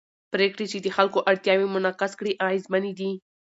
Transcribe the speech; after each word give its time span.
پرېکړې 0.33 0.65
چې 0.71 0.77
د 0.81 0.87
خلکو 0.97 1.19
اړتیاوې 1.31 1.67
منعکس 1.73 2.11
کړي 2.19 2.31
اغېزمنې 2.45 2.91
دي 2.99 3.11